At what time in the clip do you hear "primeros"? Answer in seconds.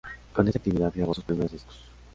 1.25-1.51